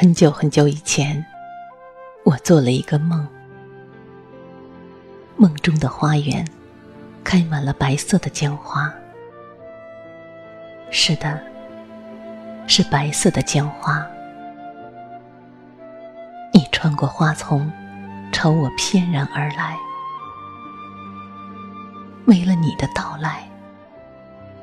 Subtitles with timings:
[0.00, 1.26] 很久很久以前，
[2.24, 3.26] 我做了一个梦，
[5.36, 6.46] 梦中的花园
[7.24, 8.94] 开满了白色的姜花。
[10.92, 11.42] 是的，
[12.68, 14.06] 是白色的姜花。
[16.54, 17.68] 你穿过花丛，
[18.30, 19.76] 朝我翩然而来。
[22.26, 23.42] 为了你的到来，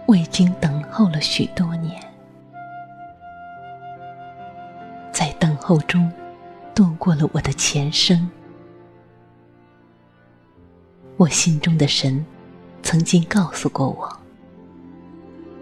[0.06, 2.02] 我已经等候了许多年。
[5.68, 6.12] 候中，
[6.76, 8.30] 度过了我的前生。
[11.18, 12.24] 我心中的神，
[12.84, 14.20] 曾经告诉过我：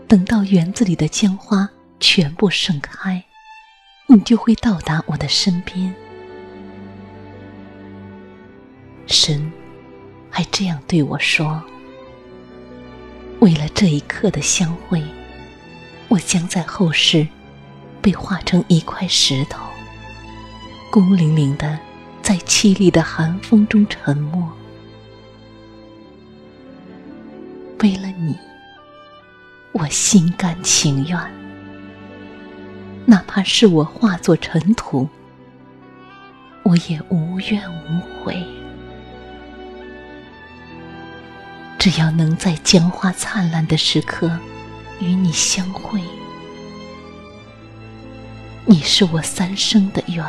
[0.06, 1.70] 等到园子里的姜花
[2.02, 3.24] 全部盛开，
[4.08, 5.96] 你就会到达我的身边。
[9.08, 9.50] 神
[10.30, 11.64] 还这样对我说：
[13.40, 15.02] 为了这一刻的相会，
[16.10, 17.26] 我将在后世。
[18.02, 19.64] 被化成一块石头，
[20.94, 21.80] 孤零零的
[22.22, 24.48] 在凄厉的寒风中沉默。
[27.80, 28.38] 为了你，
[29.72, 31.20] 我心甘情愿，
[33.08, 35.10] 哪怕是我化作尘土，
[36.62, 38.46] 我也无怨无悔。
[41.80, 44.30] 只要能在江花灿烂的时刻
[45.00, 46.00] 与你相会。
[48.68, 50.24] 你是我三生的缘，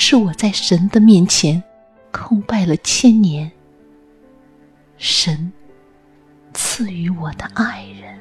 [0.00, 1.60] 是我在神的面前
[2.12, 3.50] 叩拜了千年，
[4.96, 5.52] 神
[6.54, 8.16] 赐予我的爱人。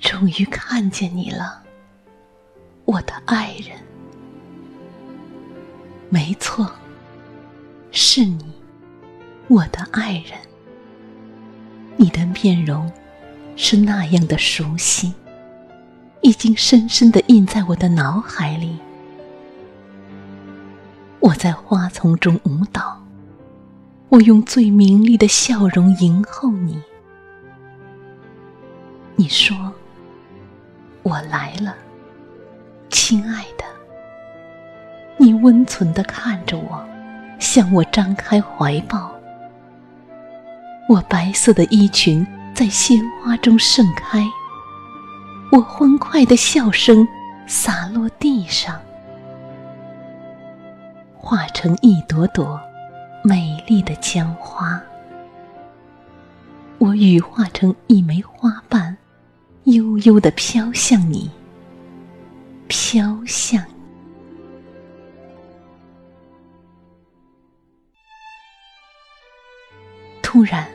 [0.00, 1.64] 终于看见你了。
[2.84, 3.69] 我的爱人，
[8.12, 8.44] 是你，
[9.46, 10.36] 我的爱人。
[11.96, 12.90] 你的面容
[13.54, 15.14] 是那样的熟悉，
[16.20, 18.76] 已经深深的印在我的脑海里。
[21.20, 23.00] 我在花丛中舞蹈，
[24.08, 26.82] 我用最明丽的笑容迎候你。
[29.14, 29.72] 你说，
[31.04, 31.76] 我来了。
[32.88, 33.64] 亲爱的，
[35.16, 36.84] 你温存的看着我，
[37.40, 39.10] 向我张开怀抱。
[40.88, 42.24] 我白色的衣裙
[42.54, 44.24] 在鲜花中盛开，
[45.50, 47.06] 我欢快的笑声
[47.46, 48.80] 洒落地上，
[51.16, 52.60] 化成一朵朵
[53.24, 54.80] 美丽的江花。
[56.78, 58.96] 我羽化成一枚花瓣，
[59.64, 61.30] 悠悠的飘向你。
[62.66, 63.62] 飘向
[70.40, 70.66] 突然，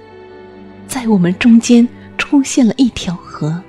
[0.87, 1.89] 在我们中间
[2.19, 3.59] 出现了一条河，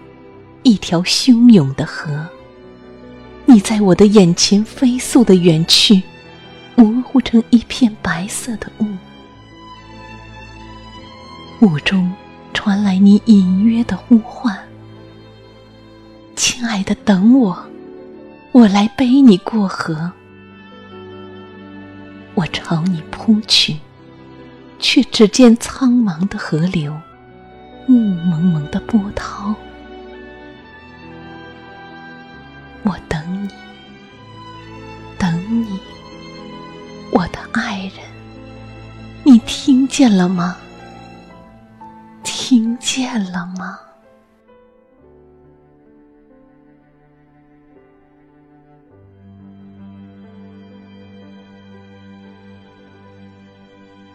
[0.63, 2.29] 一条汹涌的河。
[3.47, 6.03] 你在我的眼前飞速的远去，
[6.75, 8.87] 模糊成一片白色的雾。
[11.63, 12.13] 雾中
[12.53, 14.55] 传来你隐约的呼唤
[16.37, 17.57] ：“亲爱的，等我。”
[18.53, 20.13] 我来背你过河，
[22.35, 23.79] 我朝你扑去，
[24.79, 26.93] 却只见苍茫的河流，
[27.89, 29.55] 雾蒙蒙的波涛。
[32.83, 33.49] 我等你，
[35.19, 35.79] 等你，
[37.11, 38.05] 我的爱人，
[39.25, 40.57] 你听见了吗？
[42.23, 43.79] 听见了吗？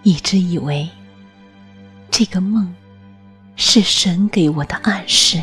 [0.04, 0.90] 一直以为
[2.10, 2.74] 这个梦
[3.56, 5.40] 是神给我的暗示，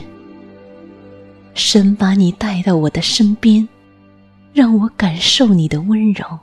[1.55, 3.69] 神把你带到我的身边，
[4.53, 6.39] 让我感受你的温柔，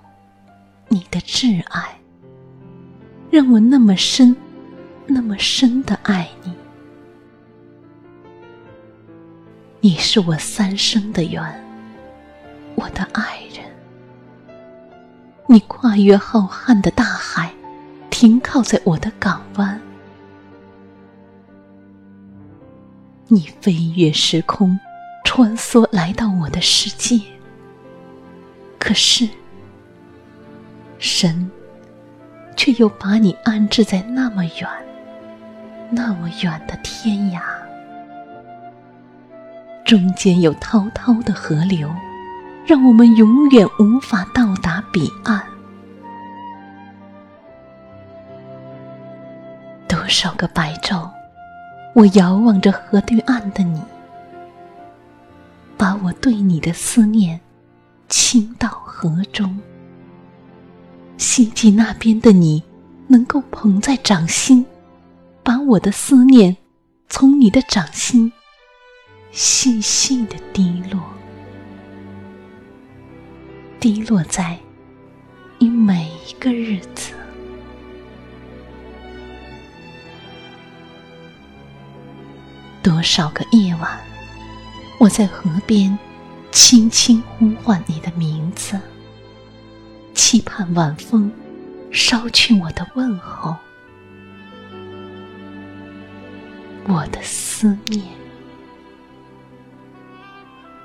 [0.88, 2.00] 你的挚爱，
[3.30, 4.36] 让我那么深、
[5.08, 6.54] 那么深的爱你。
[9.82, 11.44] 你是我三生的缘，
[12.76, 13.64] 我的爱人。
[15.48, 17.54] 你跨越浩瀚的大海，
[18.18, 19.78] 停靠在我的港湾。
[23.28, 24.80] 你飞越时空，
[25.26, 27.20] 穿梭来到我的世界。
[28.80, 29.28] 可是，
[30.98, 31.52] 神
[32.56, 34.70] 却又把你安置在那么远、
[35.92, 37.42] 那么远的天涯。
[39.84, 41.94] 中间有滔滔的河流，
[42.66, 45.46] 让我们永远无法到达彼岸。
[50.16, 51.10] 少个白昼，
[51.94, 53.82] 我遥望着河对岸的你，
[55.76, 57.38] 把我对你的思念
[58.08, 59.60] 倾到河中。
[61.18, 62.64] 希冀那边的你
[63.08, 64.66] 能够捧在掌心，
[65.44, 66.56] 把我的思念
[67.10, 68.32] 从你的掌心。
[69.34, 71.04] 细细的滴落，
[73.82, 74.58] 滴落在
[75.60, 77.15] 你每一个日子。
[82.86, 84.00] 多少个夜晚，
[85.00, 85.98] 我在河边
[86.52, 88.80] 轻轻呼唤你的名字，
[90.14, 91.32] 期盼晚风
[91.92, 93.56] 捎去我的问候，
[96.88, 98.04] 我的思念。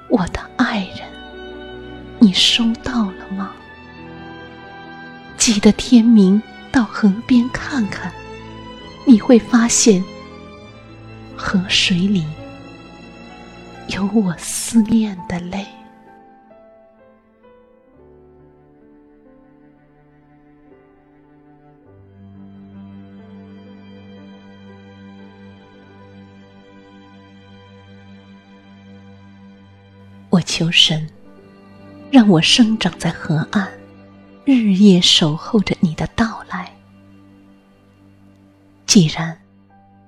[0.08, 1.06] 我的爱人，
[2.18, 3.52] 你收到了吗？
[5.36, 6.42] 记得天明
[6.72, 8.10] 到河边看看，
[9.04, 10.02] 你会发现
[11.42, 12.26] 河水里
[13.88, 15.66] 有我思念的泪。
[30.28, 31.08] 我求神，
[32.12, 33.66] 让我生长在河岸，
[34.44, 36.70] 日夜守候着你的到来。
[38.86, 39.39] 既然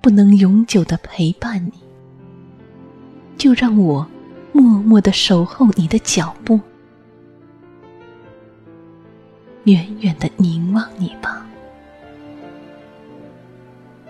[0.02, 1.72] 不能永久的陪伴你，
[3.38, 4.04] 就让我
[4.52, 6.58] 默默的守候你的脚步，
[9.64, 11.46] 远远的凝望你吧。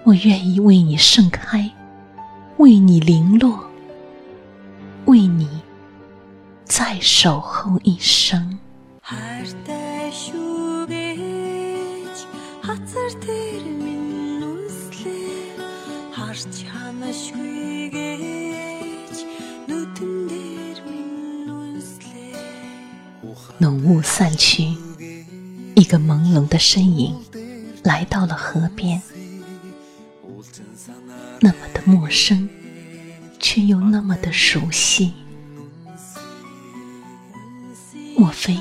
[0.03, 1.71] 我愿意为你盛开，
[2.56, 3.62] 为你零落，
[5.05, 5.47] 为你。
[6.65, 8.59] 再守候一生。
[23.58, 24.75] 浓雾散去，
[25.75, 27.14] 一个朦胧的身影
[27.82, 29.02] 来到了河边，
[31.40, 32.49] 那么的陌生，
[33.38, 35.12] 却又那么的熟悉。
[38.17, 38.58] 莫非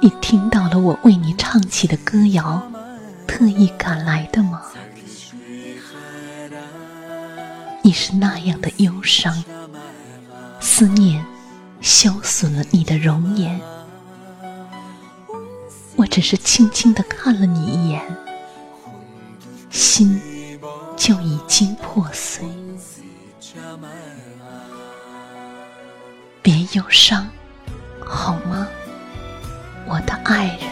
[0.00, 2.60] 你听到了我为你唱起的歌谣，
[3.26, 4.62] 特意赶来的吗？
[7.86, 9.44] 你是那样的忧伤，
[10.58, 11.24] 思念
[11.80, 13.60] 消损了你的容颜。
[15.94, 18.02] 我只是轻轻的看了你一眼，
[19.70, 20.20] 心
[20.96, 22.44] 就已经破碎。
[26.42, 27.28] 别忧伤。
[28.04, 28.66] 好吗，
[29.86, 30.68] 我的爱人？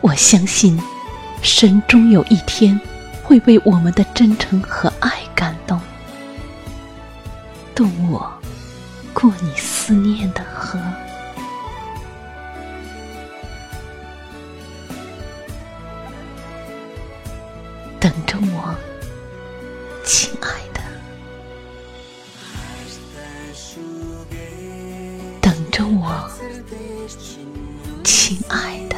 [0.00, 0.76] 我相信，
[1.40, 2.80] 神终有一天
[3.30, 5.80] 会为我们的真诚和爱感动，
[7.76, 8.28] 渡我
[9.14, 10.80] 过你思念的河。
[18.00, 18.74] 等着我，
[20.04, 20.80] 亲爱的。
[25.40, 26.28] 等着我
[28.02, 28.96] 亲爱的。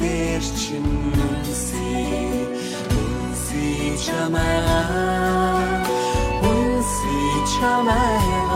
[0.00, 2.48] дээр чинь үнсий
[3.00, 4.80] үнсий чамаа
[6.40, 8.51] үнсий чамаа